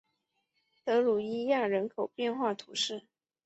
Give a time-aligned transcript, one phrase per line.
[0.83, 3.05] 德吕伊亚人口变化图示